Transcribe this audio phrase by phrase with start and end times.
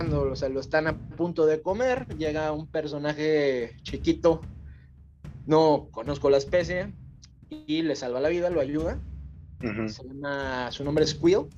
[0.00, 4.40] cuando o sea, lo están a punto de comer, llega un personaje chiquito,
[5.44, 6.94] no conozco la especie,
[7.50, 8.98] y le salva la vida, lo ayuda.
[9.60, 11.48] Se llama, su nombre es Quill.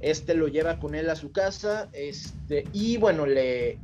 [0.00, 3.78] Este lo lleva con él a su casa, este, y bueno, le,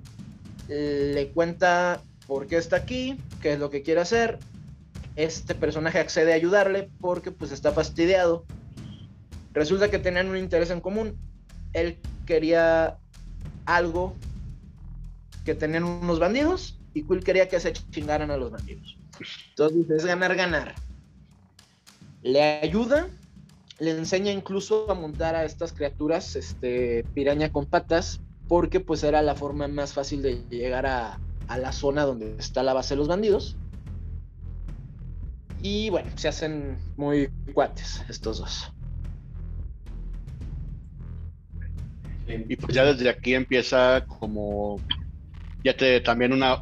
[0.67, 4.41] le cuenta por qué está aquí, qué es lo que quiere hacer.
[5.15, 8.45] Este personaje accede a ayudarle porque pues está fastidiado.
[9.53, 11.17] Resulta que tenían un interés en común.
[11.75, 12.99] Él quería
[13.67, 14.15] algo
[15.45, 18.97] que tenían unos bandidos y Quill quería que se chingaran a los bandidos.
[19.51, 20.75] Entonces es ganar, ganar.
[22.23, 23.09] Le ayuda,
[23.79, 29.23] le enseña incluso a montar a estas criaturas, este, piraña con patas, porque pues era
[29.23, 31.19] la forma más fácil de llegar a,
[31.49, 33.57] a la zona donde está la base de los bandidos.
[35.63, 38.73] Y bueno, se hacen muy cuates estos dos.
[42.49, 44.83] Y pues ya desde aquí empieza como,
[45.65, 46.59] ya te también una,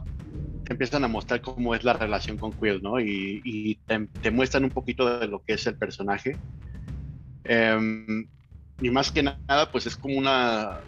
[0.68, 3.00] empiezan a mostrar cómo es la relación con Quill, ¿no?
[3.00, 3.80] Y,
[4.20, 6.38] te, muestran un poquito de lo que es el personaje.
[7.44, 8.28] Em,
[8.80, 10.80] y más que nada, pues es como una,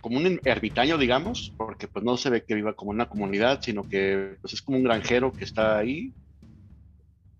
[0.00, 3.86] como un ermitaño, digamos, porque pues no se ve que viva como una comunidad, sino
[3.88, 6.14] que pues es como un granjero que está ahí.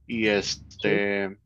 [0.06, 1.38] Y este,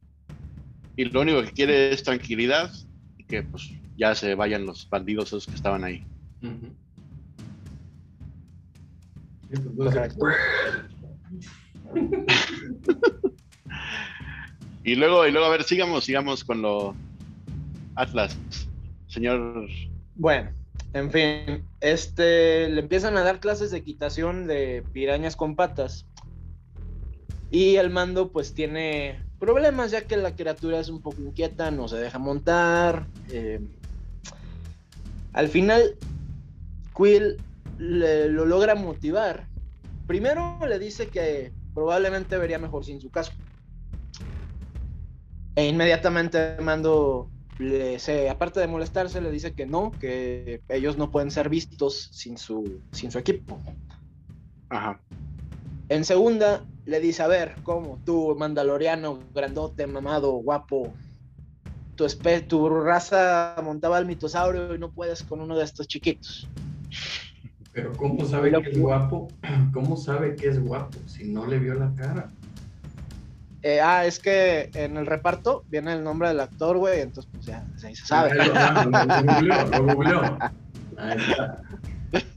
[0.97, 2.71] y lo único que quiere es tranquilidad
[3.19, 6.05] y que pues ya se vayan los bandidos esos que estaban ahí.
[14.85, 16.95] y luego, y luego, a ver, sigamos, sigamos con lo
[17.95, 18.37] Atlas,
[19.09, 19.69] señor.
[20.15, 20.51] Bueno,
[20.93, 26.07] en fin, este le empiezan a dar clases de equitación de pirañas con patas.
[27.51, 31.89] Y el mando pues tiene problemas ya que la criatura es un poco inquieta, no
[31.89, 33.07] se deja montar.
[33.31, 33.61] Eh,
[35.37, 35.97] al final,
[36.97, 37.37] Quill
[37.79, 39.47] lo logra motivar.
[40.07, 43.37] Primero le dice que probablemente vería mejor sin su casco.
[45.55, 47.29] E inmediatamente Mando,
[47.59, 47.99] le,
[48.31, 52.81] aparte de molestarse, le dice que no, que ellos no pueden ser vistos sin su,
[52.93, 53.61] sin su equipo.
[54.71, 55.03] Ajá.
[55.91, 58.01] En segunda, le dice, a ver, ¿cómo?
[58.07, 60.95] Tú, mandaloriano, grandote, mamado, guapo,
[61.97, 62.07] tu,
[62.47, 66.49] tu raza montaba al mitosaurio y no puedes con uno de estos chiquitos.
[67.73, 69.29] Pero ¿cómo sabe que es guapo?
[69.73, 72.31] ¿Cómo sabe que es guapo si no le vio la cara?
[73.63, 77.47] Eh, ah, es que en el reparto viene el nombre del actor, güey, entonces pues
[77.47, 78.35] ya se sabe.
[78.45, 80.39] Lo googleó, lo
[80.97, 81.63] Ahí está.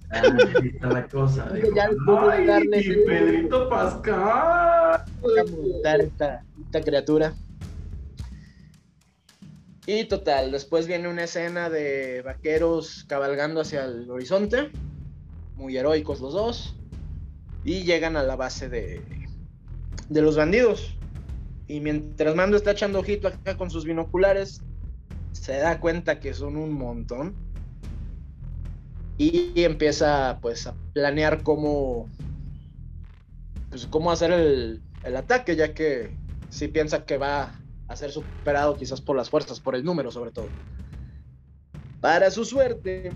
[0.09, 1.47] Ahí está la cosa.
[1.53, 2.68] ¡Ay,
[3.06, 5.06] Pedrito Pascal!
[5.22, 7.34] Montar esta, esta criatura.
[9.91, 14.69] Y total, después viene una escena de vaqueros cabalgando hacia el horizonte,
[15.55, 16.75] muy heroicos los dos,
[17.63, 19.01] y llegan a la base de,
[20.07, 20.95] de los bandidos.
[21.66, 24.61] Y mientras Mando está echando ojito acá con sus binoculares,
[25.31, 27.33] se da cuenta que son un montón.
[29.17, 32.07] Y empieza pues a planear cómo,
[33.72, 36.16] pues, cómo hacer el, el ataque, ya que
[36.51, 37.59] si piensa que va
[37.89, 40.47] a ser superado quizás por las fuerzas, por el número sobre todo.
[42.00, 43.11] Para su suerte,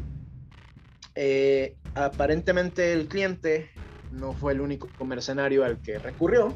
[1.15, 3.69] eh, aparentemente el cliente
[4.11, 6.53] no fue el único mercenario al que recurrió.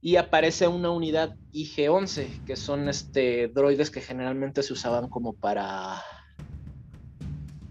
[0.00, 6.02] Y aparece una unidad IG-11, que son este, droides que generalmente se usaban como para...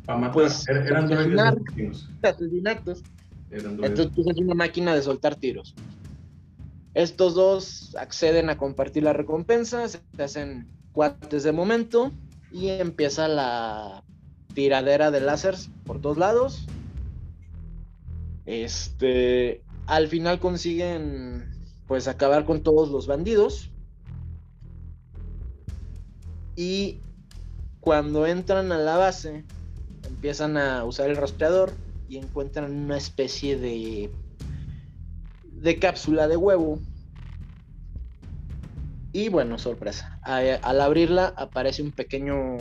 [0.06, 0.34] Para matar.
[0.34, 3.04] Pues, er-, eran droides asesinatos.
[3.50, 5.76] Entonces pues, es una máquina de soltar tiros.
[6.94, 12.12] Estos dos acceden a compartir la recompensa, se hacen cuates de momento
[12.52, 14.04] y empieza la
[14.54, 16.68] tiradera de láseres por todos lados.
[18.46, 21.50] Este, al final consiguen
[21.88, 23.72] pues acabar con todos los bandidos.
[26.58, 27.00] Y
[27.80, 29.46] cuando entran a la base,
[30.08, 31.72] empiezan a usar el rastreador
[32.10, 34.12] y encuentran una especie de
[35.62, 36.80] de cápsula de huevo.
[39.14, 40.20] Y bueno, sorpresa.
[40.24, 42.58] al abrirla aparece un pequeño...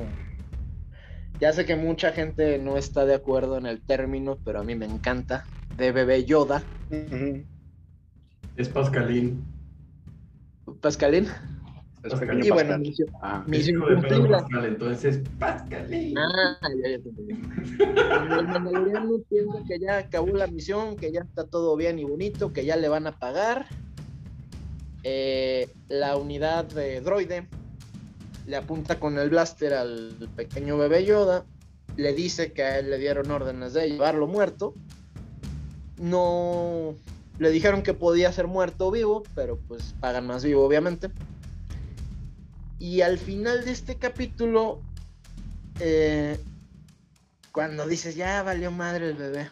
[1.40, 4.74] Ya sé que mucha gente no está de acuerdo en el término, pero a mí
[4.74, 5.46] me encanta.
[5.70, 6.62] De bebé Yoda.
[8.56, 9.42] Es Pascalín.
[10.82, 11.28] ¿Pascalín?
[12.02, 12.44] Pascalín.
[12.44, 14.46] Y bueno, misión, ah, misión cumplida.
[14.64, 16.16] entonces, Pascalín.
[16.16, 17.34] Ah, ya, ya te entendí.
[17.78, 22.52] el mandaloriano piensa que ya acabó la misión, que ya está todo bien y bonito,
[22.52, 23.66] que ya le van a pagar.
[25.02, 27.48] Eh, la unidad de droide
[28.46, 31.44] le apunta con el blaster al pequeño bebé Yoda,
[31.96, 34.74] le dice que a él le dieron órdenes de llevarlo muerto.
[35.98, 36.94] No
[37.38, 41.10] le dijeron que podía ser muerto o vivo, pero pues pagan más vivo, obviamente.
[42.80, 44.80] Y al final de este capítulo,
[45.80, 46.40] eh,
[47.52, 49.50] cuando dices, ya valió madre el bebé,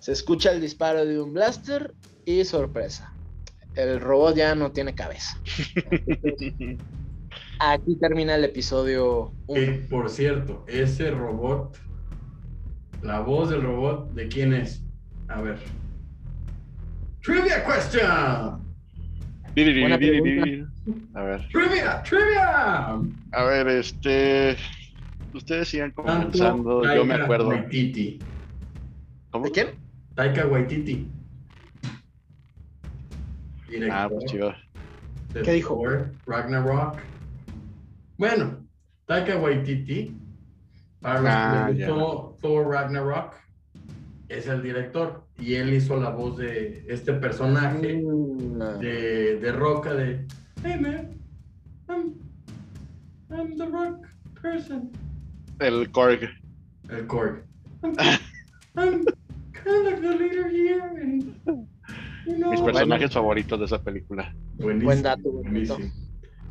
[0.00, 3.12] se escucha el disparo de un blaster y sorpresa.
[3.74, 5.38] El robot ya no tiene cabeza.
[7.60, 9.30] Aquí termina el episodio.
[9.90, 11.76] por cierto, ese robot,
[13.02, 14.82] la voz del robot, ¿de quién es?
[15.28, 15.58] A ver.
[17.22, 18.67] Trivia question.
[21.14, 21.48] A ver.
[21.48, 23.00] Trivia, trivia.
[23.32, 24.56] A ver, este.
[25.34, 27.48] Ustedes sigan comenzando, yo me acuerdo.
[27.48, 28.18] Waititi.
[29.30, 29.46] ¿Cómo?
[29.46, 29.68] ¿De quién?
[30.14, 31.06] Taika Waititi.
[33.90, 34.54] Ah, pues chido.
[35.32, 35.82] ¿Qué dijo?
[36.26, 36.98] Ragnarok.
[38.16, 38.64] Bueno,
[39.06, 40.16] Taika Waititi,
[41.00, 43.34] para los ah, Thor Ragnarok,
[44.28, 48.78] es el director y él hizo la voz de este personaje mm.
[48.80, 50.26] de, de, Roca de
[50.62, 51.18] Hey man,
[51.88, 52.14] I'm,
[53.30, 54.06] I'm the rock
[54.40, 54.90] person.
[55.60, 56.28] El Korg.
[56.88, 57.44] El Korg.
[57.82, 57.96] I'm,
[58.76, 59.04] I'm
[59.52, 60.78] kind of like the leader here.
[62.26, 64.34] Mis personajes favoritos de esa película.
[64.56, 65.30] Buenísimo, Buen dato.
[65.30, 65.90] Buenísimo.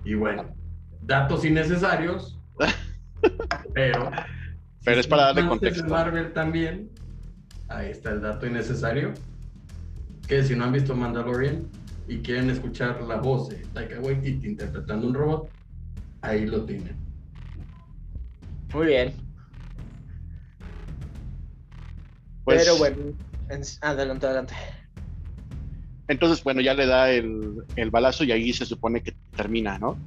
[0.04, 0.46] Y bueno,
[1.02, 2.40] datos innecesarios,
[3.74, 4.12] pero.
[4.84, 5.86] Pero es para darle contexto.
[5.88, 6.90] Marvel también,
[7.70, 9.14] ahí está el dato innecesario.
[10.28, 11.68] Que si no han visto Mandalorian
[12.08, 15.50] y quieren escuchar la voz de Taika Waititi interpretando un robot,
[16.22, 16.96] ahí lo tienen.
[18.74, 19.14] Muy bien.
[22.44, 22.98] Pues pero bueno,
[23.82, 24.54] adelante, adelante.
[26.08, 29.98] Entonces, bueno, ya le da el, el, balazo y ahí se supone que termina, ¿no?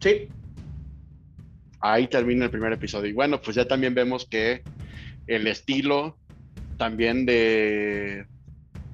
[0.00, 0.28] Sí.
[1.80, 3.10] Ahí termina el primer episodio.
[3.10, 4.64] Y bueno, pues ya también vemos que
[5.28, 6.16] el estilo
[6.76, 8.26] también de,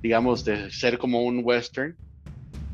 [0.03, 1.97] digamos, de ser como un western,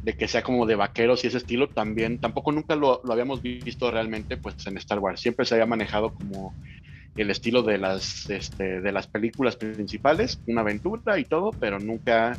[0.03, 3.91] de que sea como de vaqueros y ese estilo, también, tampoco nunca lo, habíamos visto
[3.91, 5.21] realmente pues en Star Wars.
[5.21, 6.55] Siempre se había manejado como
[7.17, 12.39] el estilo de las, este, de las películas principales, una aventura y todo, pero nunca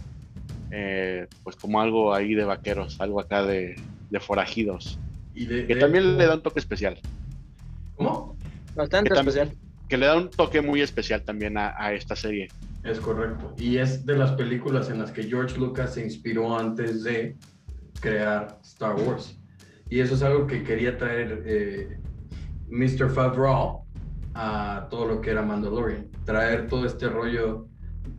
[0.71, 3.75] eh, pues como algo ahí de vaqueros, algo acá de,
[4.09, 4.97] de forajidos
[5.33, 7.00] que también le da un toque especial.
[7.95, 8.35] ¿Cómo?
[8.75, 9.51] Bastante especial.
[9.91, 12.47] Que le da un toque muy especial también a, esta serie.
[12.85, 13.53] Es correcto.
[13.57, 17.35] Y es de las películas en las que George Lucas se inspiró antes de
[17.99, 19.38] crear Star Wars.
[19.89, 21.99] Y eso es algo que quería traer eh,
[22.69, 23.09] Mr.
[23.09, 23.83] Favreau
[24.33, 26.07] a todo lo que era Mandalorian.
[26.23, 27.67] Traer todo este rollo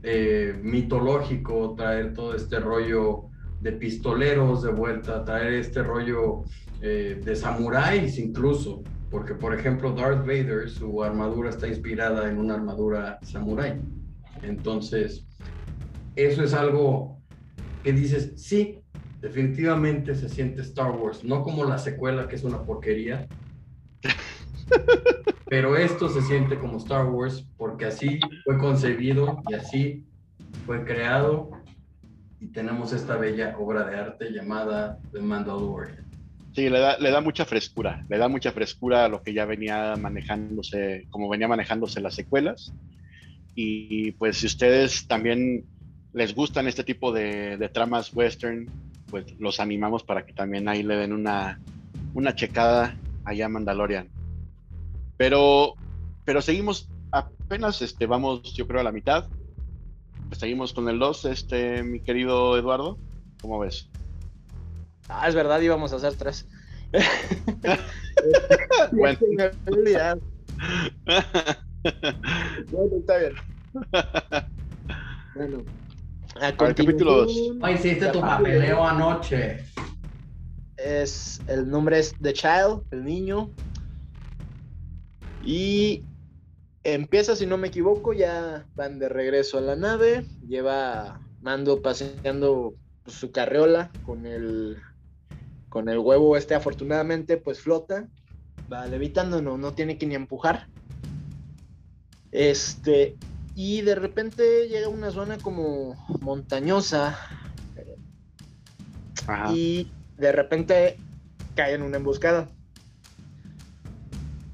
[0.03, 3.31] eh, mitológico, traer todo este rollo
[3.63, 6.43] de pistoleros de vuelta, traer este rollo
[6.83, 12.55] eh, de samuráis incluso, porque por ejemplo Darth Vader, su armadura está inspirada en una
[12.55, 13.79] armadura samurái.
[14.43, 15.27] Entonces,
[16.17, 17.21] eso es algo
[17.85, 18.79] que dices, sí,
[19.21, 23.29] definitivamente se siente Star Wars, no como la secuela que es una porquería,
[25.47, 30.07] pero esto se siente como Star Wars porque así fue concebido y así
[30.65, 31.51] fue creado
[32.41, 36.12] y tenemos esta bella obra de arte llamada The Mandalorian.
[36.55, 39.47] Sí, le da, le da mucha frescura, le da mucha frescura a lo que ya
[39.47, 42.73] venía manejándose, como venía manejándose las secuelas.
[43.55, 45.65] Y pues si ustedes también
[46.13, 48.67] les gustan este tipo de, tramas western,
[49.09, 51.59] pues los animamos para que también ahí le den una,
[52.13, 54.09] una checada allá a Mandalorian.
[55.17, 55.75] Pero,
[56.25, 59.27] pero seguimos, apenas este, vamos yo creo a la mitad.
[60.29, 62.99] Pues seguimos con el 2, este, mi querido Eduardo.
[63.41, 63.91] ¿Cómo ves?
[65.15, 66.49] Ah, es verdad, íbamos a hacer tres.
[68.93, 69.19] bueno.
[72.71, 73.33] bueno, está bien.
[75.35, 75.65] Bueno.
[76.41, 77.31] A capítulo 2.
[77.75, 79.65] hiciste tu papeleo anoche.
[80.77, 83.51] Es, el nombre es The Child, el niño.
[85.45, 86.05] Y
[86.85, 90.25] empieza, si no me equivoco, ya van de regreso a la nave.
[90.49, 92.75] Lleva Mando paseando
[93.07, 94.79] su carreola con el
[95.73, 98.07] con el huevo este afortunadamente pues flota,
[98.71, 100.67] va levitando, no, no tiene que ni empujar.
[102.31, 103.17] Este,
[103.55, 107.19] y de repente llega a una zona como montañosa
[109.55, 110.99] y de repente
[111.55, 112.51] cae en una emboscada.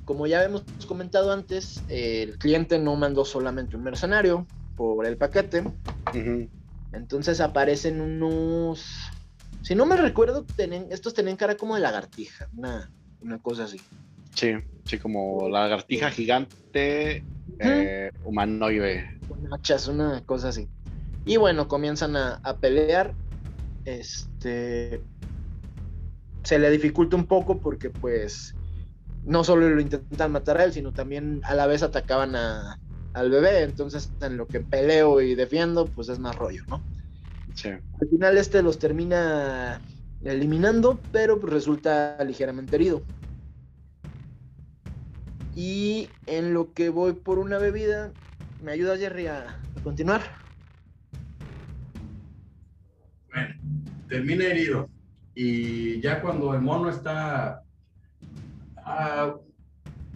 [0.04, 4.46] Como ya hemos comentado antes, el cliente no mandó solamente un mercenario
[4.76, 5.64] por el paquete.
[6.92, 9.10] Entonces aparecen unos
[9.62, 10.44] si no me recuerdo,
[10.90, 13.80] estos tenían cara como de lagartija, una, una cosa así.
[14.34, 14.54] Sí.
[14.88, 17.22] Sí, como lagartija gigante
[17.58, 19.18] eh, humanoide.
[19.28, 19.40] Con
[19.90, 20.66] una cosa así.
[21.26, 23.12] Y bueno, comienzan a, pelear.
[23.84, 25.02] Este.
[26.42, 28.54] Se le dificulta un poco porque, pues.
[29.26, 32.80] No solo lo intentan matar a él, sino también a la vez atacaban a,
[33.12, 33.64] al bebé.
[33.64, 36.82] Entonces, en lo que peleo y defiendo, pues es más rollo, ¿no?
[37.58, 37.70] Sí.
[37.70, 39.80] Al final, este los termina
[40.22, 43.02] eliminando, pero pues resulta ligeramente herido.
[45.56, 48.12] Y en lo que voy por una bebida,
[48.62, 50.22] ¿me ayuda Jerry a, continuar?
[53.32, 53.56] Bueno,
[54.08, 54.88] termina herido.
[55.34, 57.64] Y ya cuando el mono está
[58.76, 59.34] ah,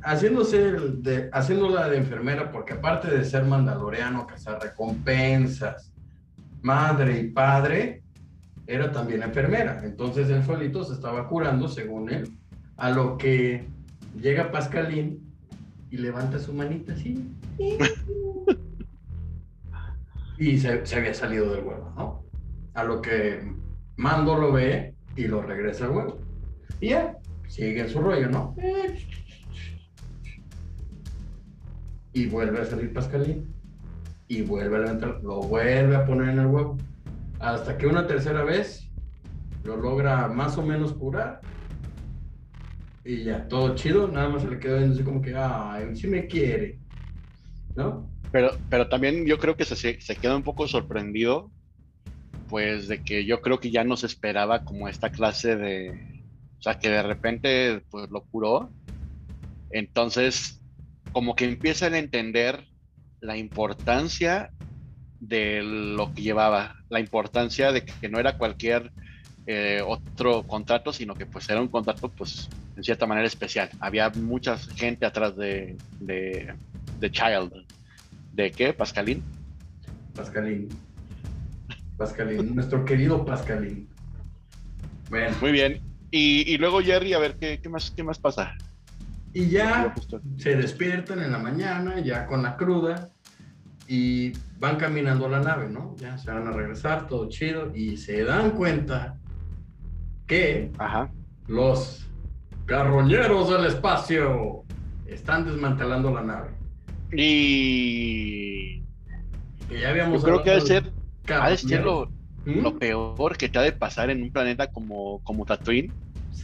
[0.03, 5.92] haciéndose de, haciéndola de enfermera, porque aparte de ser mandaloreano, cazar recompensas,
[6.63, 8.03] madre y padre,
[8.67, 9.83] era también enfermera.
[9.85, 12.31] Entonces el solito se estaba curando, según él,
[12.77, 13.67] a lo que
[14.21, 15.33] llega Pascalín
[15.91, 17.29] y levanta su manita así.
[20.39, 22.25] y se, había salido del huevo, ¿no?
[22.75, 23.53] A lo que
[23.97, 26.19] Mando lo ve y lo regresa al huevo.
[26.81, 28.57] Y ya, sigue en su rollo, ¿no?
[32.15, 33.55] Y vuelve a salir Pascalín.
[34.33, 36.81] Y vuelve a levantar, lo vuelve a poner en el huevo.
[37.39, 38.91] Hasta que una tercera vez
[39.63, 41.43] lo logra más o menos curar
[43.05, 46.27] y ya, todo chido, nada más se le quedó así como que, ay, sí me
[46.27, 46.81] quiere,
[47.75, 48.11] ¿no?
[48.31, 51.53] Pero, pero también yo creo que se, se queda un poco sorprendido,
[52.49, 56.63] pues de que yo creo que ya no se esperaba como esta clase de, o
[56.63, 58.73] sea, que de repente pues lo curó.
[59.71, 60.65] Entonces,
[61.11, 62.72] como que empieza a entender
[63.23, 64.51] la importancia
[65.21, 68.93] de lo que llevaba, la importancia de que no era cualquier
[69.47, 73.71] eh, otro contrato, sino que pues era un contrato pues en cierta manera especial.
[73.81, 77.53] Había mucha gente atrás de, de, Child.
[78.33, 78.73] ¿De qué?
[78.73, 79.23] ¿Pascalín?
[80.15, 80.69] Pascalín.
[81.97, 83.89] Pascalín, nuestro querido Pascalín.
[85.09, 85.37] Bueno.
[85.41, 85.81] Muy bien.
[86.11, 88.55] Y, luego Jerry, a ver, ¿qué, más, qué más pasa?
[89.33, 89.95] Y ya
[90.37, 93.12] se despiertan en la mañana, ya con la cruda,
[93.89, 95.95] y van caminando a la nave, ¿no?
[95.97, 99.19] Ya se van a regresar, todo chido, y se dan cuenta
[100.27, 101.11] que Ajá.
[101.47, 102.07] los
[102.67, 104.65] carroñeros del espacio
[105.07, 106.51] están desmantelando la nave.
[107.13, 108.83] Y
[109.69, 110.55] que ya habíamos Yo creo que ha
[111.51, 112.07] de ser, lo,
[112.47, 112.61] ¿Mm?
[112.61, 115.93] lo, peor que te ha de pasar en un planeta como, como Tatooine.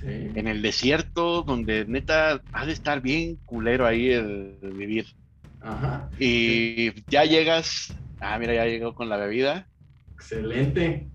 [0.05, 5.07] En el desierto, donde neta ha de estar bien culero ahí el, vivir.
[5.61, 6.09] Ajá.
[6.19, 7.95] Y ya llegas.
[8.21, 9.69] Ah, mira, ya llegó con la bebida.
[10.15, 11.09] Excelente.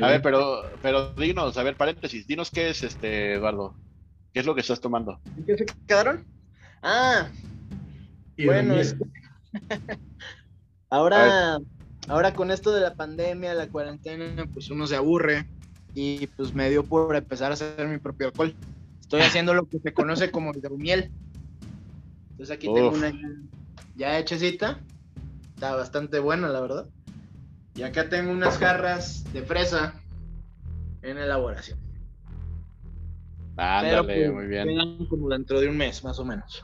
[0.00, 3.74] A ver, pero, pero dinos, a ver, paréntesis, dinos qué es este, Eduardo.
[4.32, 5.20] ¿Qué es lo que estás tomando?
[5.46, 6.24] ¿Qué se quedaron?
[6.82, 7.28] Ah,
[8.44, 8.74] bueno,
[10.90, 11.58] ahora,
[12.08, 15.46] ahora con esto de la pandemia, la cuarentena, pues uno se aburre
[15.94, 18.54] y pues me dio por empezar a hacer mi propio alcohol.
[19.00, 21.10] Estoy haciendo lo que se conoce como miel.
[22.30, 23.12] Entonces aquí tengo una
[23.96, 24.80] ya hechecita.
[25.54, 26.86] Está bastante buena, la verdad.
[27.74, 29.94] Y acá tengo unas jarras de fresa
[31.02, 31.78] en elaboración.
[33.56, 35.06] Ándale, pues, muy bien.
[35.06, 36.62] Como dentro de un mes, más o menos.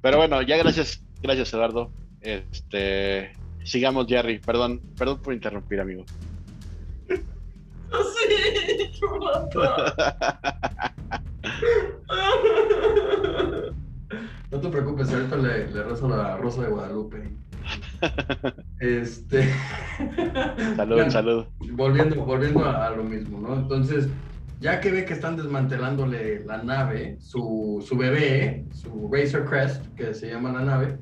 [0.00, 1.92] Pero bueno, ya gracias, gracias Eduardo.
[2.20, 3.32] Este,
[3.64, 4.38] sigamos Jerry.
[4.38, 6.04] Perdón, perdón por interrumpir, amigo.
[7.90, 9.00] Sí,
[14.60, 17.30] No te preocupes, ahorita le, le rezo la rosa de Guadalupe.
[18.78, 19.48] Este.
[20.76, 21.46] salud, salud.
[21.72, 23.54] Volviendo, volviendo a, lo mismo, ¿no?
[23.56, 24.10] Entonces,
[24.60, 30.12] ya que ve que están desmantelándole la nave, su, su bebé, su Razor Crest, que
[30.12, 30.98] se llama la nave.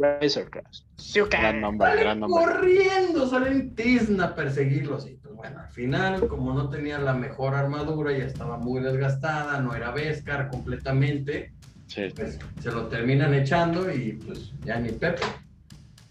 [0.00, 0.84] Razor Crest.
[1.30, 2.44] Gran nombre, gran nombre.
[2.44, 5.08] Corriendo, salen Tizna a perseguirlos.
[5.08, 9.60] Y pues bueno, al final, como no tenía la mejor armadura, ya estaba muy desgastada,
[9.60, 11.52] no era Beskar completamente.
[11.94, 15.22] Pues, se lo terminan echando y pues ya ni Pepe.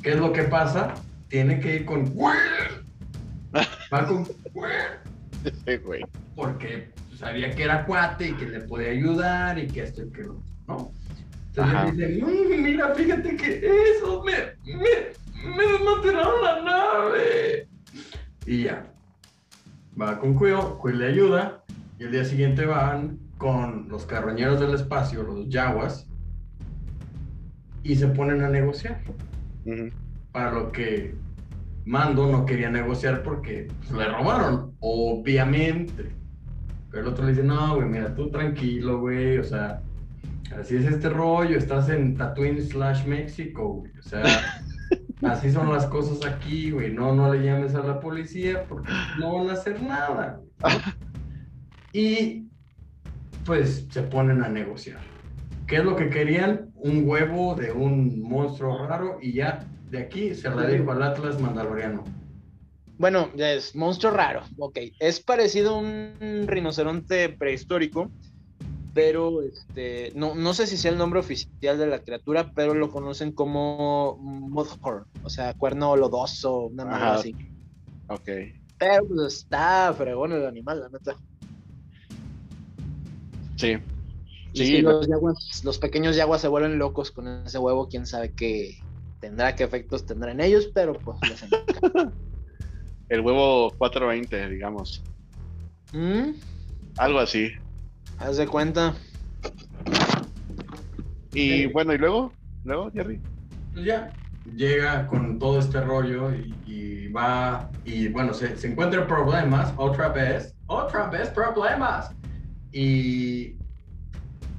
[0.01, 0.93] ¿Qué es lo que pasa?
[1.27, 2.11] Tiene que ir con
[3.93, 4.27] Va con
[6.35, 10.23] Porque sabía que era cuate y que le podía ayudar y que esto y que
[10.23, 10.91] lo ¿no?
[11.55, 13.65] Entonces le dice, mm, mira, fíjate que
[13.95, 14.33] eso me,
[14.73, 17.67] me, me desmantelaron la nave.
[18.45, 18.85] Y ya.
[19.99, 21.63] Va con Quill, Quill le ayuda,
[21.97, 26.07] y el día siguiente van con los carroñeros del espacio, los Yaguas,
[27.83, 29.01] y se ponen a negociar.
[30.31, 31.15] Para lo que
[31.85, 36.11] Mando no quería negociar porque pues, le robaron, obviamente.
[36.89, 39.81] Pero el otro le dice, no, güey, mira, tú tranquilo, güey, o sea,
[40.59, 43.91] Así es este rollo, estás en Tatooine slash México, güey.
[43.97, 44.23] O sea,
[45.23, 46.93] así son las cosas aquí, güey.
[46.93, 50.41] No, no le llames a la policía porque no van a hacer nada.
[51.97, 52.44] Y
[53.45, 54.99] pues se ponen a negociar.
[55.67, 56.71] ¿Qué es lo que querían?
[56.75, 61.39] Un huevo de un monstruo raro y ya de aquí se la dijo al Atlas
[61.39, 62.03] Mandaloriano.
[62.97, 64.79] Bueno, ya es monstruo raro, ok.
[64.99, 68.09] Es parecido a un rinoceronte prehistórico,
[68.93, 72.89] pero este, no, no sé si sea el nombre oficial de la criatura, pero lo
[72.89, 77.35] conocen como Mudhorn, o sea, cuerno lodoso, una cosa así.
[78.07, 78.29] Ok.
[78.77, 81.17] Pero pues, está fregón el animal, la neta.
[83.65, 83.77] Sí.
[84.53, 85.07] Sí, los,
[85.63, 88.77] los, pequeños yaguas se vuelven locos con ese huevo, quién sabe qué
[89.19, 91.43] tendrá, qué efectos tendrá en ellos, pero pues les
[93.09, 95.03] el huevo 420, digamos.
[95.91, 96.31] ¿Mm?
[96.97, 97.51] Algo así.
[98.17, 98.95] Haz de cuenta.
[101.33, 102.31] Y bueno, ¿y luego?
[102.63, 103.19] ¿Luego, Jerry?
[103.73, 104.13] Pues ya,
[104.55, 106.31] llega con todo este rollo
[106.65, 112.15] y, va, y bueno, se, se encuentran problemas, otra vez, otra vez problemas.
[112.77, 113.55] Y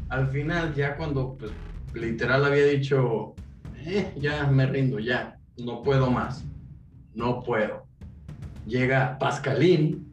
[0.09, 1.53] al final, ya cuando pues,
[1.93, 3.35] literal había dicho,
[3.77, 6.45] eh, ya me rindo, ya, no puedo más,
[7.15, 7.87] no puedo
[8.67, 10.13] llega Pascalín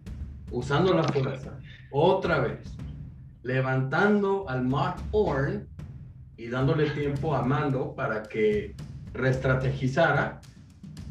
[0.52, 1.58] usando la fuerza
[1.92, 2.76] otra vez,
[3.42, 5.68] levantando al Mark Horn
[6.38, 8.76] y dándole tiempo a Mando para que
[9.14, 10.40] reestrategizara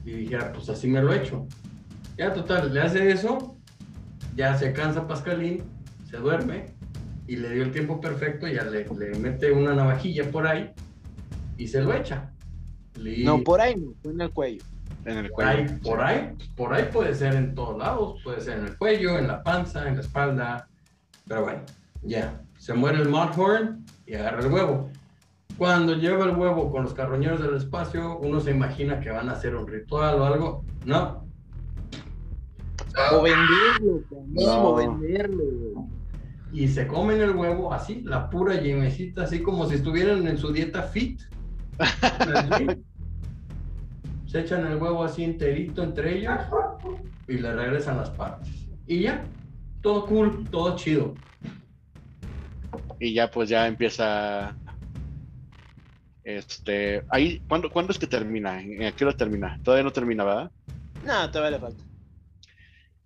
[0.05, 1.47] y dijera, pues así me lo he hecho.
[2.17, 3.57] Ya total, le hace eso,
[4.35, 5.63] ya se cansa Pascalín,
[6.09, 6.75] se duerme
[7.26, 10.73] y le dio el tiempo perfecto, ya le, le mete una navajilla por ahí
[11.57, 12.33] y se lo echa.
[13.25, 14.62] No, por ahí no, en el cuello.
[15.05, 15.79] En el cuello.
[15.83, 19.26] Por ahí, por ahí, puede ser en todos lados, puede ser en el cuello, en
[19.26, 20.69] la panza, en la espalda.
[21.26, 21.62] Pero bueno,
[22.02, 22.41] ya.
[22.59, 24.91] Se muere el Mudhorn y agarra el huevo.
[25.59, 29.33] Cuando lleva el huevo con los carroñeros del espacio, uno se imagina que van a
[29.33, 30.64] hacer un ritual o algo.
[30.85, 31.27] No.
[33.12, 34.75] O venderlo, no.
[34.75, 35.88] venderlo.
[36.53, 40.53] Y se comen el huevo así, la pura yemecita, así como si estuvieran en su
[40.53, 41.23] dieta fit.
[44.27, 46.38] se echan el huevo así enterito entre ellos
[47.27, 48.51] y le regresan las partes.
[48.87, 49.25] Y ya,
[49.81, 51.15] todo cool, todo chido.
[53.01, 54.55] Y ya pues ya empieza
[56.25, 58.61] este, ahí, ¿cuándo, ¿cuándo es que termina?
[58.61, 59.59] ¿En qué hora termina?
[59.62, 60.51] Todavía no termina, ¿verdad?
[61.05, 61.83] No, todavía le falta.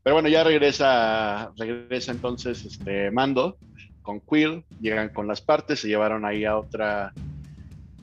[0.06, 3.58] Pero bueno, ya regresa, regresa entonces este Mando
[4.02, 7.12] con Quill, llegan con las partes, se llevaron ahí a otra,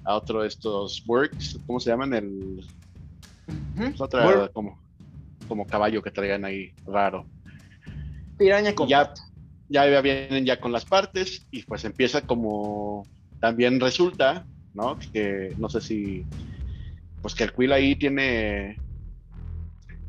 [0.04, 2.14] a otro de estos works, ¿cómo se llaman?
[2.14, 2.68] El
[3.98, 4.78] otra como,
[5.48, 7.26] como caballo que traigan ahí raro.
[8.38, 9.14] Piraña con ya,
[9.70, 13.08] ya vienen ya con las partes y pues empieza como
[13.40, 15.00] también resulta, ¿no?
[15.14, 16.26] Que no sé si
[17.22, 18.76] pues que el Quill ahí tiene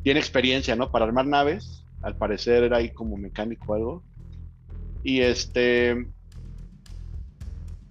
[0.03, 0.91] tiene experiencia, ¿no?
[0.91, 4.05] Para armar naves, al parecer era ahí como mecánico o algo.
[5.03, 6.07] Y este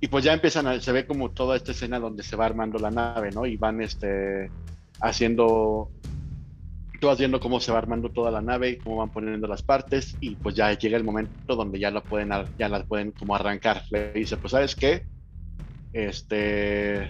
[0.03, 2.77] y pues ya empiezan a, se ve como toda esta escena donde se va armando
[2.77, 3.45] la nave, ¿no?
[3.45, 4.51] Y van este
[4.99, 5.91] haciendo,
[6.99, 9.61] tú vas viendo cómo se va armando toda la nave y cómo van poniendo las
[9.61, 13.33] partes y pues ya llega el momento donde ya la pueden, ya la pueden como
[13.33, 13.83] arrancar.
[13.91, 15.05] Le dice, pues sabes qué,
[15.93, 17.09] este,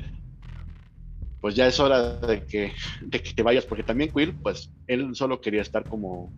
[1.41, 5.15] pues ya es hora de que, de que te vayas, porque también Quill, pues él
[5.15, 6.31] solo quería estar como,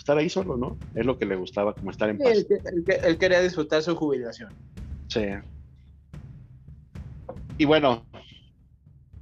[0.00, 0.78] pues, estar ahí solo, ¿no?
[0.94, 2.46] Es lo que le gustaba, como estar en paz.
[3.04, 4.50] él, quería disfrutar su jubilación.
[5.08, 5.26] Sí.
[7.58, 8.06] Y bueno,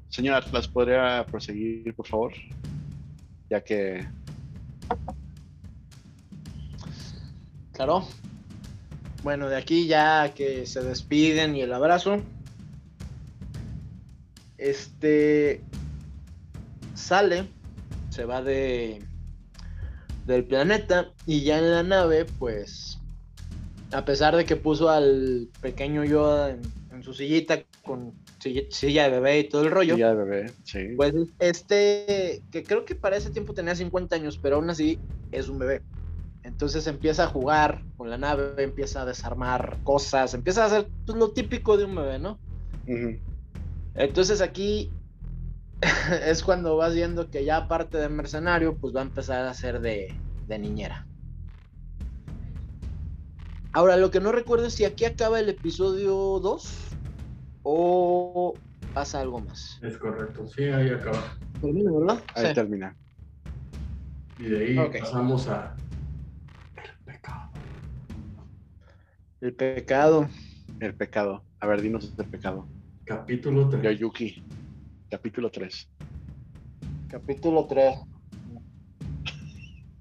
[0.08, 2.32] Señor Atlas, ¿podría proseguir, por favor?
[3.50, 4.06] Ya que...
[7.72, 8.06] Claro.
[9.24, 12.22] Bueno, de aquí ya que se despiden y el abrazo.
[14.58, 15.60] Este
[16.94, 17.48] sale,
[18.10, 19.07] se va de
[20.28, 23.00] del planeta y ya en la nave, pues,
[23.92, 26.60] a pesar de que puso al pequeño Yoda en,
[26.92, 29.94] en su sillita con silla de bebé y todo el rollo.
[29.94, 30.88] Silla de bebé, sí.
[30.96, 35.00] Pues este, que creo que para ese tiempo tenía 50 años, pero aún así
[35.32, 35.80] es un bebé.
[36.42, 41.16] Entonces empieza a jugar con la nave, empieza a desarmar cosas, empieza a hacer pues,
[41.16, 42.38] lo típico de un bebé, ¿no?
[43.94, 44.90] Entonces aquí
[46.24, 49.80] es cuando vas viendo que ya aparte de mercenario, pues va a empezar a ser
[49.80, 50.14] de,
[50.46, 51.06] de niñera.
[53.72, 56.74] Ahora, lo que no recuerdo es si aquí acaba el episodio 2
[57.62, 58.54] o
[58.94, 59.78] pasa algo más.
[59.82, 61.36] Es correcto, sí, ahí acaba.
[61.60, 62.22] Termina, ¿verdad?
[62.34, 62.96] Ahí termina.
[64.38, 65.76] Y de ahí pasamos a
[66.76, 67.50] el pecado.
[69.40, 70.28] El pecado.
[70.80, 71.44] El pecado.
[71.60, 72.66] A ver, dinos el pecado.
[73.04, 73.82] Capítulo 3.
[73.82, 74.42] Yoyuki.
[75.10, 75.88] Capítulo 3.
[77.08, 77.98] Capítulo 3.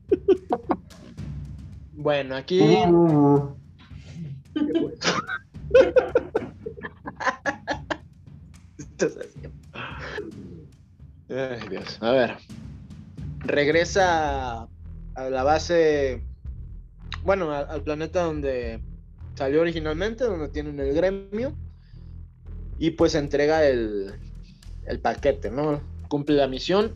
[1.94, 2.60] bueno, aquí.
[11.30, 11.98] Ay, Dios.
[12.02, 12.38] A ver.
[13.40, 14.64] Regresa
[15.16, 16.22] a la base.
[17.24, 18.82] Bueno, al, al planeta donde
[19.36, 21.56] salió originalmente, donde tienen el gremio.
[22.78, 24.27] Y pues entrega el,
[24.88, 25.82] el paquete, ¿no?
[26.08, 26.94] Cumple la misión.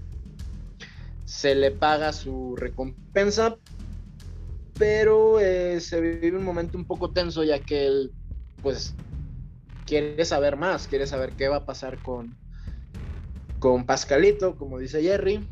[1.25, 3.57] Se le paga su recompensa.
[4.79, 8.11] Pero eh, se vive un momento un poco tenso, ya que él,
[8.63, 8.95] pues,
[9.85, 12.35] quiere saber más, quiere saber qué va a pasar con,
[13.59, 15.47] con Pascalito, como dice Jerry.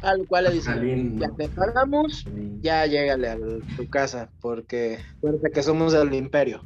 [0.00, 2.24] Al cual le dice, Pascalín, ya te pagamos,
[2.60, 3.38] ya llégale a
[3.76, 6.64] tu casa, porque acuérdate que somos del imperio.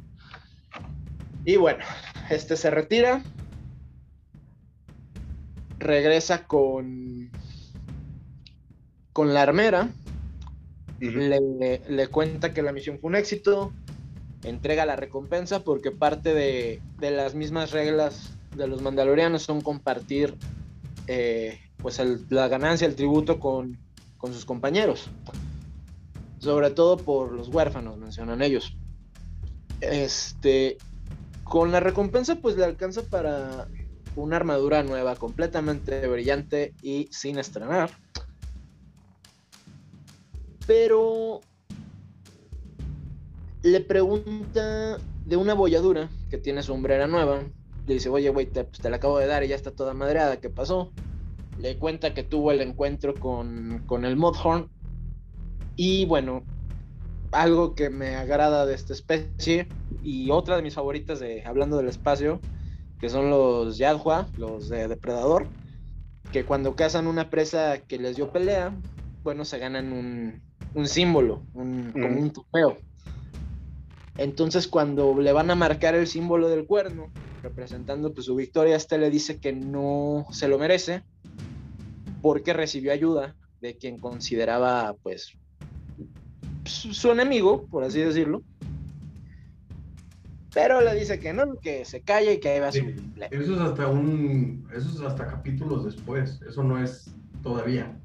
[1.43, 1.83] Y bueno,
[2.29, 3.21] este se retira.
[5.85, 7.29] Regresa con.
[9.13, 9.89] con la armera.
[10.99, 13.71] Le, le cuenta que la misión fue un éxito.
[14.43, 20.35] Entrega la recompensa porque parte de, de las mismas reglas de los mandalorianos son compartir
[21.07, 23.77] eh, pues el- la ganancia, el tributo con,
[24.17, 25.09] con sus compañeros.
[26.39, 28.75] Sobre todo por los huérfanos, mencionan ellos.
[29.81, 30.77] Este,
[31.43, 33.67] con la recompensa, pues le alcanza para
[34.15, 37.91] una armadura nueva, completamente brillante y sin estrenar.
[40.67, 41.41] Pero
[43.61, 47.43] le pregunta de una bolladura que tiene su hombrera nueva.
[47.87, 49.93] Le dice, oye, güey, te, pues, te la acabo de dar y ya está toda
[49.93, 50.91] madreada, ¿qué pasó?
[51.59, 54.69] Le cuenta que tuvo el encuentro con, con el Mudhorn.
[55.75, 56.43] Y bueno,
[57.31, 59.67] algo que me agrada de esta especie
[60.03, 62.39] y otra de mis favoritas de hablando del espacio,
[63.05, 65.47] que son los Yadhua, los de depredador,
[66.31, 68.73] que cuando cazan una presa que les dio pelea,
[69.21, 70.41] bueno, se ganan un,
[70.73, 72.77] un símbolo, un, como un trofeo.
[74.17, 77.11] Entonces cuando le van a marcar el símbolo del cuerno,
[77.43, 81.03] representando pues, su victoria, este le dice que no se lo merece
[82.23, 85.37] porque recibió ayuda de quien consideraba pues
[86.65, 88.41] su enemigo, por así decirlo.
[90.55, 93.27] Pero le dice que no, que se calle y que ahí va su Sí, ple-
[93.29, 94.67] Eso es hasta un.
[94.75, 96.39] Eso es hasta capítulos después.
[96.47, 97.13] Eso no es
[97.43, 97.95] todavía.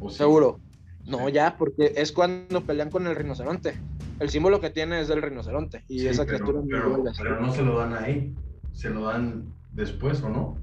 [0.00, 0.16] ¿O sí?
[0.18, 0.60] Seguro.
[1.06, 1.32] No, Sí.
[1.32, 3.74] ya, porque es cuando pelean con el rinoceronte.
[4.20, 5.82] El símbolo que tiene es del rinoceronte.
[5.88, 8.32] Y Sí, esa pero, criatura no pero- pero no se lo dan ahí.
[8.72, 10.56] Se lo dan después, ¿o no?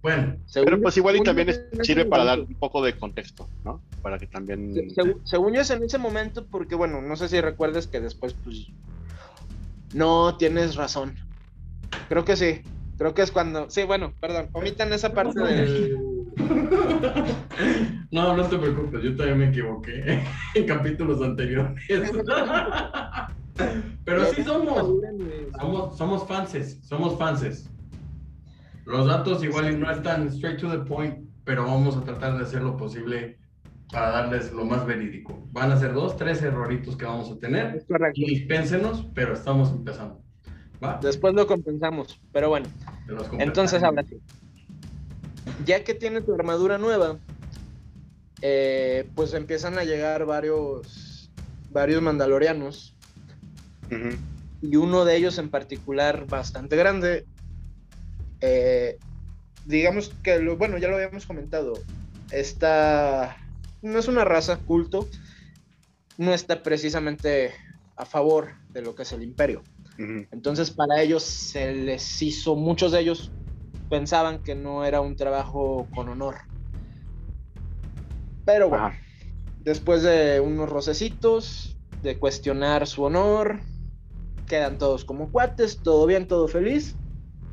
[0.00, 2.96] Bueno, Según- Pero pues igual y según también es- sirve para dar un poco de
[2.96, 3.82] contexto, ¿no?
[4.00, 4.72] Para que también...
[4.72, 8.00] Se- segu- según yo es en ese momento, porque bueno, no sé si recuerdes que
[8.00, 8.68] después, pues.
[9.94, 11.16] No, tienes razón.
[12.08, 12.62] Creo que sí.
[12.98, 13.70] Creo que es cuando.
[13.70, 14.48] Sí, bueno, perdón.
[14.52, 15.96] Omitan esa parte del.
[18.10, 20.24] no, no te preocupes, yo también me equivoqué
[20.54, 21.82] en capítulos anteriores.
[24.04, 24.94] Pero sí somos.
[25.60, 27.68] Somos, somos fanses, somos fanses.
[28.84, 32.62] Los datos igual no están straight to the point, pero vamos a tratar de hacer
[32.62, 33.38] lo posible
[33.90, 35.46] para darles lo más verídico.
[35.52, 37.84] Van a ser dos, tres erroritos que vamos a tener.
[37.86, 38.20] Correcto.
[38.20, 40.22] Dispénsenos, pero estamos empezando.
[40.82, 40.98] ¿Va?
[41.02, 42.20] Después lo compensamos.
[42.32, 42.66] Pero bueno.
[43.38, 44.20] Entonces, ahora sí.
[45.64, 47.18] Ya que tiene tu armadura nueva,
[48.42, 51.30] eh, pues empiezan a llegar varios,
[51.70, 52.94] varios mandalorianos.
[54.60, 57.24] Y uno de ellos en particular, bastante grande.
[58.40, 58.98] eh,
[59.64, 61.74] digamos que, lo, bueno, ya lo habíamos comentado.
[62.30, 63.36] Esta
[63.82, 65.08] no es una raza culto.
[66.16, 67.54] No está precisamente
[67.96, 69.62] a favor de lo que es el imperio.
[70.30, 73.32] Entonces para ellos se les hizo, muchos de ellos
[73.88, 76.36] pensaban que no era un trabajo con honor.
[78.44, 78.98] Pero bueno, Ajá.
[79.58, 83.60] después de unos rocecitos, de cuestionar su honor,
[84.46, 86.96] quedan todos como cuates, todo bien, todo feliz.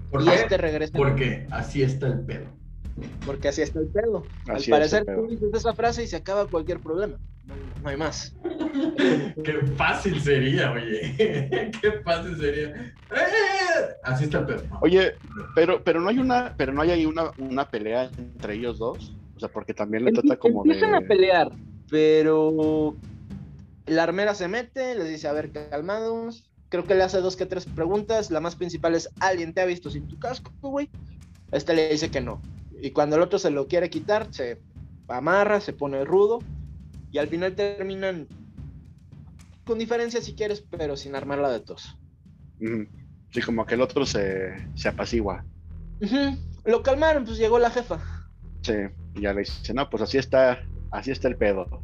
[0.09, 0.35] ¿Por y qué?
[0.35, 2.47] este regresa Porque así está el pedo.
[3.25, 4.25] Porque así está el pedo.
[4.47, 7.17] Así Al parecer tú dices esa frase y se acaba cualquier problema.
[7.45, 7.53] No,
[7.83, 8.35] no hay más.
[9.43, 11.15] Qué fácil sería, oye.
[11.81, 12.69] Qué fácil sería.
[12.69, 13.95] ¡Eh!
[14.03, 14.63] Así está el pedo.
[14.81, 15.13] Oye,
[15.53, 19.13] pero, pero no hay una, pero no hay ahí una, una pelea entre ellos dos.
[19.35, 20.71] O sea, porque también le trata como de.
[20.71, 21.51] Empiezan a pelear,
[21.89, 22.95] pero
[23.85, 26.49] la armera se mete, les dice, a ver, calmados.
[26.69, 28.31] Creo que le hace dos que tres preguntas.
[28.31, 30.89] La más principal es, ¿alguien te ha visto sin tu casco, güey?
[31.51, 32.41] Este le dice que no.
[32.81, 34.61] Y cuando el otro se lo quiere quitar, se
[35.07, 36.39] amarra, se pone rudo.
[37.11, 38.27] Y al final terminan
[39.65, 41.97] con diferencia si quieres, pero sin armarla de tos.
[43.31, 45.45] Sí, como que el otro se, se apacigua.
[46.65, 47.99] Lo calmaron, pues llegó la jefa.
[48.61, 48.73] Sí,
[49.15, 51.81] y ya le dice, no, pues así está, así está el pedo.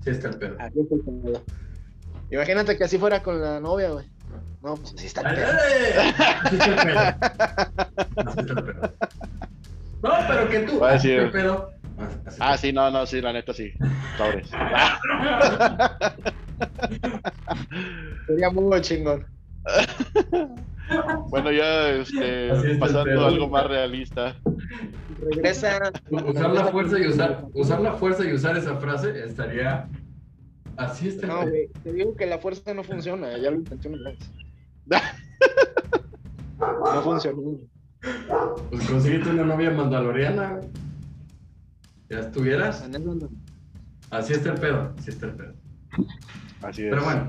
[0.00, 0.56] Así está el pedo.
[0.58, 1.42] Así está el pedo.
[2.30, 4.06] Imagínate que así fuera con la novia, güey.
[4.62, 5.48] No, pues así está el pedo.
[6.44, 8.94] Así está el pedo.
[10.02, 11.72] No, pero que tú, así está el pedo.
[12.38, 13.72] ah, sí, no, no, sí, la neta sí.
[14.16, 14.48] Sobres.
[18.26, 19.26] Sería muy chingón.
[21.28, 24.36] bueno, ya este, pasando a algo más realista.
[25.20, 25.92] Regresa.
[26.10, 29.88] Usar la fuerza y usar, usar la fuerza y usar esa frase estaría.
[30.76, 31.26] Así está.
[31.26, 34.18] No, güey, te digo que la fuerza no funciona, ya lo intenté una vez.
[36.58, 37.58] no funcionó.
[38.00, 40.60] Pues consíguete una novia mandaloriana.
[42.08, 42.88] Ya estuvieras.
[44.10, 45.54] Así está el pedo, así está el pedo.
[46.62, 46.90] Así es.
[46.90, 47.26] Pero bueno,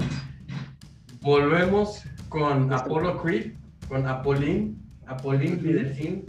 [1.21, 3.53] volvemos con Apollo Creed,
[3.88, 6.25] con Apollín, Apollín Fidelcín,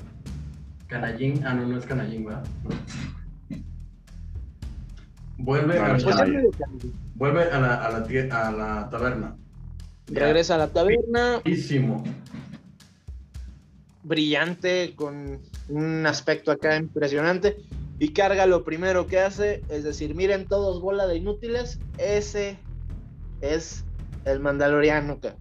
[0.89, 2.45] Canallín, ah no, no es Canallín, ¿verdad?
[5.39, 6.43] Vuelve, a, la,
[7.15, 9.37] vuelve a la, a la, a la taberna.
[10.09, 11.41] Regresa a la taberna.
[11.45, 12.03] Bellísimo.
[14.03, 17.57] Brillante, con un aspecto acá impresionante.
[17.99, 22.57] Y carga lo primero que hace, es decir, miren todos bola de inútiles, ese
[23.43, 23.85] es
[24.25, 25.33] el mandaloriano, que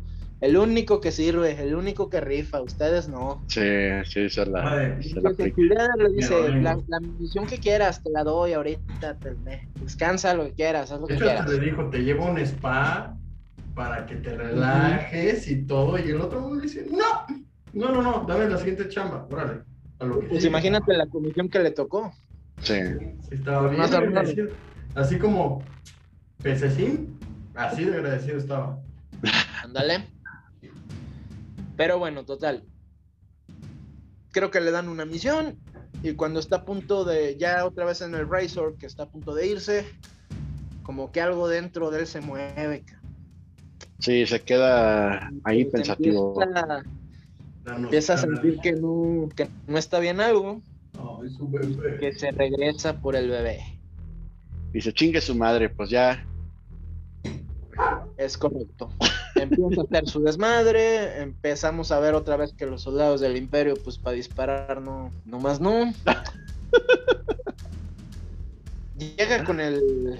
[0.41, 3.43] el único que sirve, el único que rifa, ustedes no.
[3.47, 3.61] Sí,
[4.05, 4.75] sí, esa es la.
[4.75, 9.17] le dice, la, misión que quieras, te la doy ahorita,
[9.81, 11.49] descansa lo que quieras, haz lo que quieras.
[11.49, 13.17] le dijo, te llevo un spa
[13.75, 17.25] para que te relajes y todo, y el otro le dice, no,
[17.73, 19.61] no, no, no, dame la siguiente chamba, órale.
[20.29, 22.13] pues imagínate la comisión que le tocó.
[22.61, 22.79] Sí.
[23.31, 24.49] Estaba bien
[24.95, 25.63] Así como
[26.41, 27.17] pececín,
[27.55, 28.79] así de agradecido estaba.
[29.63, 30.07] Ándale.
[31.77, 32.63] Pero bueno, total.
[34.31, 35.57] Creo que le dan una misión
[36.03, 39.09] y cuando está a punto de, ya otra vez en el Razor, que está a
[39.09, 39.85] punto de irse,
[40.83, 42.83] como que algo dentro de él se mueve.
[43.99, 46.41] Sí, se queda ahí pensativo.
[46.41, 46.83] Empieza,
[47.71, 50.61] a sentir que no, que no está bien algo
[51.99, 53.59] que se regresa por el bebé.
[54.71, 56.25] Dice, chingue su madre, pues ya.
[58.17, 58.89] Es correcto.
[59.35, 63.75] Empieza a hacer su desmadre, empezamos a ver otra vez que los soldados del imperio,
[63.83, 65.93] pues para disparar, no, no más no.
[68.97, 70.19] Llega con el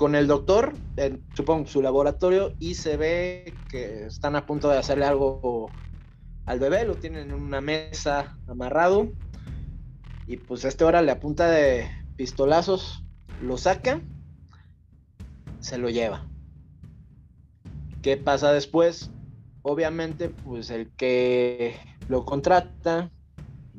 [0.00, 4.78] con el doctor, en, supongo su laboratorio, y se ve que están a punto de
[4.78, 5.70] hacerle algo
[6.46, 9.12] al bebé, lo tienen en una mesa amarrado.
[10.26, 11.86] Y pues a este hora le apunta de
[12.16, 13.04] pistolazos,
[13.42, 14.00] lo saca,
[15.58, 16.26] se lo lleva.
[18.00, 19.10] ¿Qué pasa después?
[19.60, 21.76] Obviamente, pues el que
[22.08, 23.10] lo contrata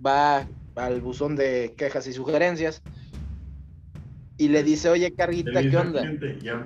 [0.05, 2.84] va al buzón de quejas y sugerencias
[4.41, 6.01] y le dice, oye, Carguita, ¿qué onda?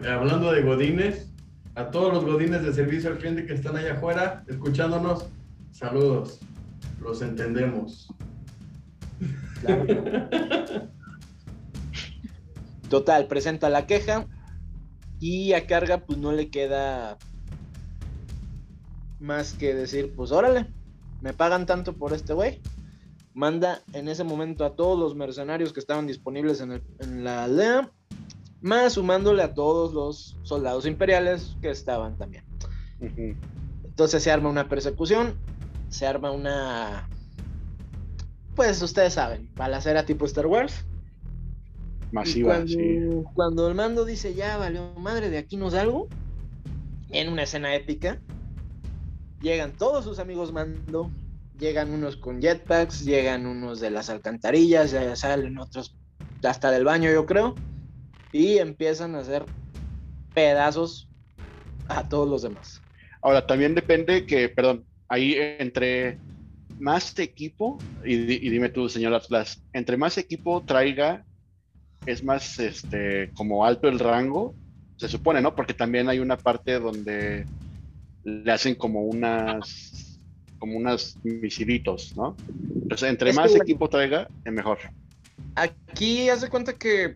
[0.09, 1.29] hablando de godines,
[1.75, 5.25] a todos los godines de servicio al cliente que están allá afuera, escuchándonos,
[5.71, 6.39] Saludos,
[7.01, 8.07] los entendemos.
[12.89, 14.25] Total, presenta la queja
[15.19, 17.17] y a carga pues no le queda
[19.19, 20.67] más que decir, pues órale,
[21.19, 22.61] me pagan tanto por este güey.
[23.35, 27.91] Manda en ese momento a todos los mercenarios que estaban disponibles en, la aldea,
[28.61, 32.43] más sumándole a todos los soldados imperiales que estaban también.
[33.83, 35.35] Entonces se arma una persecución
[35.95, 37.09] se arma una.
[38.55, 40.85] Pues ustedes saben, balacera tipo Star Wars.
[42.11, 42.99] Masiva, cuando, sí.
[43.33, 46.07] Cuando el mando dice ya valió madre, de aquí nos algo,
[47.09, 48.21] en una escena épica,
[49.41, 51.11] llegan todos sus amigos mando,
[51.59, 55.95] llegan unos con jetpacks, llegan unos de las alcantarillas, ya salen otros
[56.43, 57.55] hasta del baño, yo creo,
[58.31, 59.45] y empiezan a hacer
[60.33, 61.09] pedazos
[61.87, 62.81] a todos los demás.
[63.21, 66.19] Ahora, también depende que, perdón, ahí entre
[66.79, 71.25] más equipo, y, dime tú, señor Atlas, entre más equipo traiga,
[72.05, 74.53] es más este como alto el rango,
[74.97, 75.55] se supone, ¿no?
[75.55, 77.45] Porque también hay una parte donde
[78.23, 80.04] le hacen como unas
[80.59, 82.35] como unas misilitos, ¿no?
[82.81, 84.79] Entonces, entre más equipo traiga, es mejor.
[85.55, 87.15] Aquí haz de cuenta que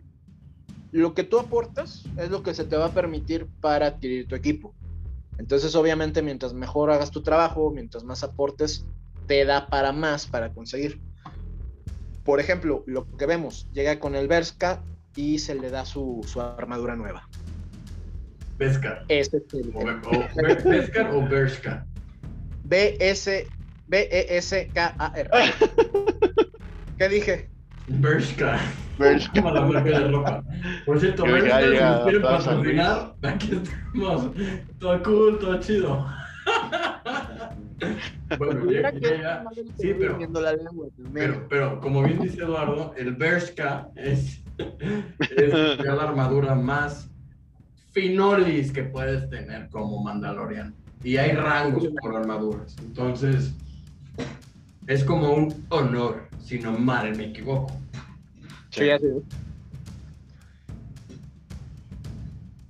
[0.92, 4.34] lo que tú aportas es lo que se te va a permitir para adquirir tu
[4.34, 4.74] equipo.
[5.38, 8.84] Entonces, obviamente, mientras mejor hagas tu trabajo, mientras más aportes,
[9.26, 11.00] te da para más para conseguir.
[12.24, 14.82] Por ejemplo, lo que vemos, llega con el Berska
[15.16, 16.20] y se le da su,
[16.58, 17.28] armadura nueva.
[18.58, 19.04] Beskar.
[19.08, 21.86] Ese es O, o, Beskar o Bershka.
[22.70, 23.50] B-S,
[23.88, 25.28] B-E-S-K-A-R.
[26.96, 27.50] ¿Ququé dije?
[27.88, 28.60] Bershka.
[28.96, 29.32] Bershka.
[29.42, 30.44] Como la marca de ropa.
[30.86, 34.30] Por cierto, Bershka, si nos quieren patrocinar, aquí estamos.
[34.78, 36.06] Todo cool, todo chido.
[38.38, 39.44] bueno, ya, que- ya, ya.
[39.76, 40.18] Sí, pero-.
[41.12, 44.44] Pero, pero como bien dice Eduardo, el Bershka es,
[45.18, 47.10] es ya la armadura más
[47.92, 50.72] finolis que puedes tener como Mandalorian.
[51.02, 52.76] Y hay rangos por armaduras.
[52.78, 53.52] Entonces,
[54.86, 57.72] es como un honor, si no mal me equivoco.
[58.70, 59.22] Sí, así es.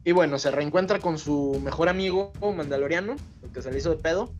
[0.04, 3.96] Y bueno, se reencuentra con su mejor amigo mandaloriano, el que se le hizo de
[3.96, 4.32] pedo.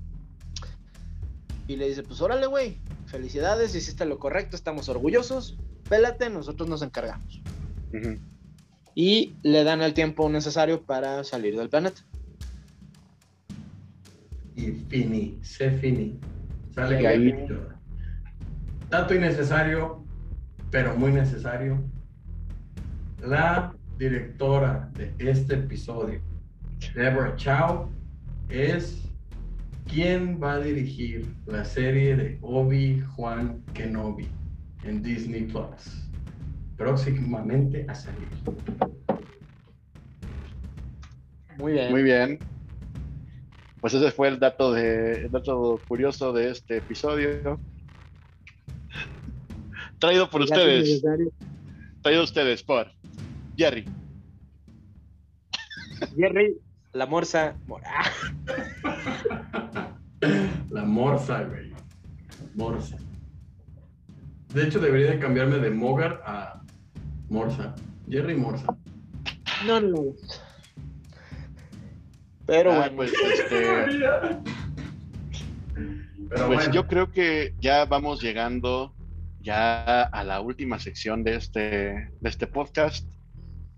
[1.69, 5.57] Y le dice, pues órale, güey, felicidades, hiciste lo correcto, estamos orgullosos,
[5.89, 7.41] pélate, nosotros nos encargamos.
[8.95, 12.03] Y le dan el tiempo necesario para salir del planeta.
[14.91, 16.19] Fini, se fini.
[16.73, 17.47] Sale Y ahí- ahí.
[18.89, 20.05] Tanto innecesario,
[20.71, 21.81] pero muy necesario.
[23.25, 26.21] La directora de este episodio,
[26.95, 27.89] Deborah Chow,
[28.49, 29.01] es
[29.87, 34.27] quien va a dirigir la serie de Obi-Wan Kenobi
[34.83, 36.09] en Disney Plus.
[36.77, 38.27] Próximamente a salir.
[41.59, 41.91] Muy bien.
[41.93, 42.39] Muy bien.
[43.81, 47.59] Pues ese fue el dato de el dato curioso de este episodio.
[49.99, 51.03] Traído por ustedes,
[52.03, 52.91] traído ustedes por
[53.57, 53.85] Jerry.
[56.17, 56.57] Jerry,
[56.93, 57.57] la morsa.
[57.67, 58.11] mor- ah,
[60.71, 61.73] La morsa, güey.
[62.55, 62.97] Morsa.
[64.55, 66.63] De hecho, debería de cambiarme de Mogar a
[67.29, 67.75] Morsa.
[68.09, 68.77] Jerry Morsa.
[69.67, 70.15] No, no.
[72.51, 73.49] Pero Ah, bueno, pues este,
[76.29, 78.93] Pero pues bueno, yo creo que ya vamos llegando
[79.41, 83.07] ya a la última sección de este, de este podcast.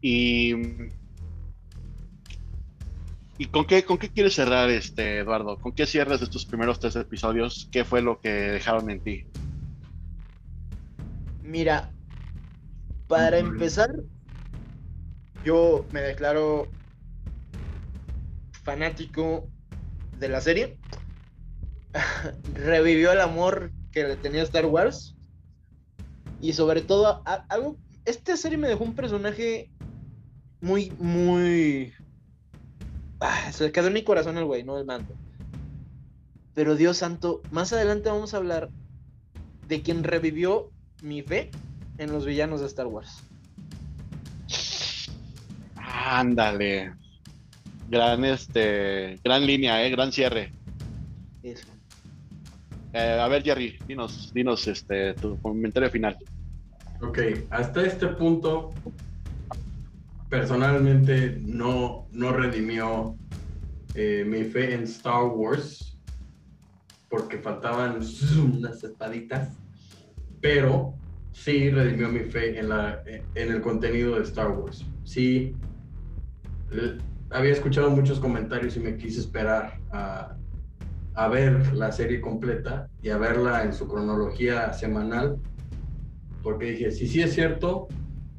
[0.00, 0.54] Y,
[3.37, 5.58] ¿y con, qué, con qué quieres cerrar, este, Eduardo?
[5.58, 7.68] ¿Con qué cierras estos primeros tres episodios?
[7.70, 9.26] ¿Qué fue lo que dejaron en ti?
[11.42, 11.90] mira,
[13.06, 13.94] para empezar,
[15.44, 16.68] yo me declaro
[18.62, 19.48] fanático
[20.18, 20.79] de la serie.
[22.55, 25.14] Revivió el amor que le tenía Star Wars.
[26.40, 27.77] Y sobre todo, algo.
[28.05, 29.70] Esta serie me dejó un personaje
[30.61, 31.92] muy, muy.
[33.20, 35.14] Ah, se quedó en mi corazón el güey, no el mando.
[36.55, 38.70] Pero Dios santo, más adelante vamos a hablar
[39.68, 40.70] de quien revivió
[41.03, 41.51] mi fe
[41.98, 43.22] en los villanos de Star Wars.
[45.77, 46.92] Ándale.
[47.92, 49.90] Gran, este, gran línea, ¿eh?
[49.90, 50.50] Gran cierre.
[51.42, 51.68] Eso.
[52.94, 56.16] Eh, a ver, Jerry, dinos, dinos este, tu comentario final.
[57.02, 57.18] ok,
[57.50, 58.70] hasta este punto,
[60.31, 63.14] personalmente no, no redimió
[63.94, 65.98] eh, mi fe en Star Wars
[67.11, 68.00] porque faltaban
[68.38, 69.50] unas espaditas,
[70.40, 70.94] pero
[71.33, 74.83] sí redimió mi fe en, la, en el contenido de Star Wars.
[75.05, 75.55] Sí,
[77.32, 80.36] había escuchado muchos comentarios y me quise esperar a,
[81.14, 85.38] a ver la serie completa y a verla en su cronología semanal,
[86.42, 87.88] porque dije, si sí es cierto,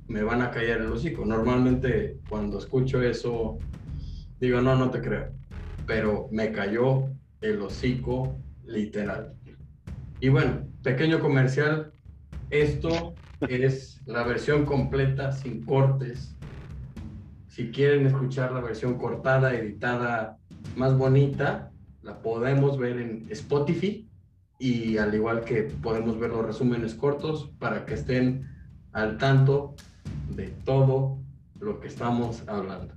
[0.08, 1.26] me van a callar el hocico.
[1.26, 3.58] Normalmente cuando escucho eso,
[4.40, 5.32] digo, no, no te creo,
[5.86, 7.06] pero me cayó
[7.42, 9.34] el hocico literal.
[10.20, 11.92] Y bueno, pequeño comercial,
[12.50, 16.33] esto es la versión completa sin cortes.
[17.54, 20.40] Si quieren escuchar la versión cortada, editada,
[20.76, 21.70] más bonita,
[22.02, 24.10] la podemos ver en Spotify
[24.58, 28.50] y al igual que podemos ver los resúmenes cortos para que estén
[28.92, 29.76] al tanto
[30.36, 31.20] de todo
[31.60, 32.96] lo que estamos hablando.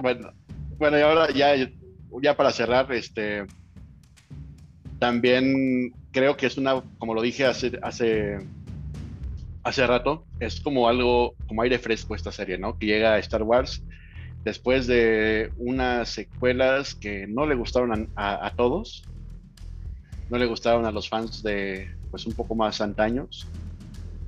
[0.00, 0.32] Bueno,
[0.78, 1.54] bueno, y ahora ya,
[2.22, 3.46] ya para cerrar, este
[4.98, 8.38] también creo que es una, como lo dije hace, hace,
[9.62, 12.76] hace rato, es como algo, como aire fresco esta serie, ¿no?
[12.78, 13.84] Que llega a Star Wars
[14.44, 19.02] después de unas secuelas que no le gustaron a, a- a todos,
[20.28, 23.46] no le gustaron a los fans de, pues, un poco más antaños.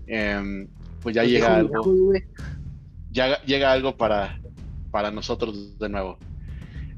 [0.06, 0.68] Em,
[1.00, 1.84] pues ya llega algo
[3.10, 4.38] ya llega algo para,
[4.90, 6.18] para nosotros de nuevo.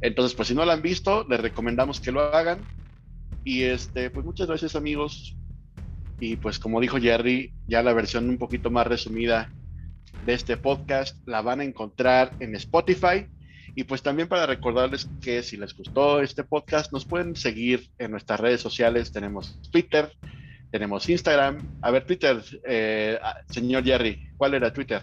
[0.01, 2.61] Entonces, pues si no lo han visto, les recomendamos que lo hagan.
[3.45, 5.37] Y este, pues muchas gracias amigos.
[6.25, 9.51] Y pues como dijo Jerry, ya la versión un poquito más resumida
[10.25, 13.27] de este podcast la van a encontrar en Spotify
[13.75, 18.11] Y pues también para recordarles que si les gustó este podcast, nos pueden seguir en
[18.13, 19.13] nuestras redes sociales.
[19.13, 20.13] Tenemos Twitter,
[20.71, 21.59] tenemos Instagram.
[21.83, 25.03] A ver, Twitter, eh, ah, señor Jerry, ¿cuál era Twitter?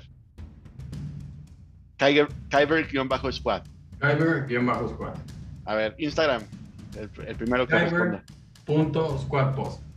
[2.00, 3.62] Kyber-squad.
[4.00, 5.16] Kyber-squad.
[5.66, 6.42] A ver, Instagram,
[6.98, 8.24] el, primero que responda.
[8.66, 9.91] Punto squad post.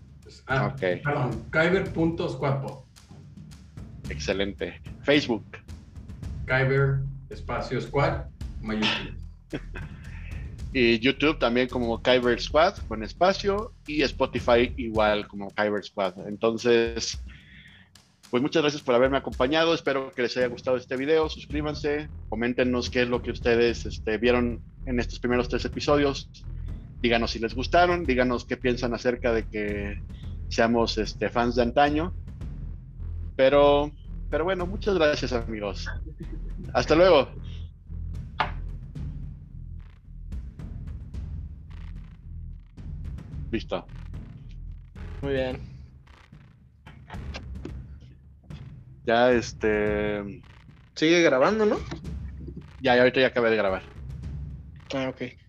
[0.47, 1.03] Ah, ok.
[1.03, 2.85] Perdón, Kyber.squadpost.
[4.11, 4.81] Excelente.
[5.03, 5.45] Facebook.
[6.47, 7.01] Kyber
[7.31, 8.25] espacio squad
[10.73, 16.27] y YouTube también como Kyber Squad con espacio y Spotify igual como Kyber Squad.
[16.27, 17.23] Entonces,
[18.31, 19.75] pues muchas gracias por haberme acompañado.
[19.75, 21.29] Espero que les haya gustado este video.
[21.29, 26.31] Suscríbanse, coméntenos qué es lo que ustedes este, vieron en estos primeros tres episodios.
[27.05, 30.03] Díganos si les gustaron, díganos qué piensan acerca de que
[30.49, 32.15] seamos este, fans de antaño.
[33.37, 33.93] Pero,
[34.31, 35.87] pero bueno, muchas gracias amigos.
[36.73, 37.29] Hasta luego.
[43.51, 43.85] Listo.
[45.21, 45.61] Muy bien.
[49.05, 50.43] Ya este.
[50.95, 51.77] Sigue grabando, ¿no?
[52.81, 53.83] Ya, ahorita ya acabé de grabar.
[54.95, 55.44] Ah, ok.